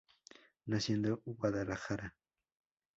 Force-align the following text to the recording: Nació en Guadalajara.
Nació 0.65 0.95
en 0.95 1.21
Guadalajara. 1.25 2.15